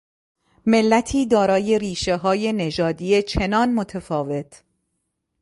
[0.65, 4.63] ملتی دارای ریشههای نژادی چنان متفاوت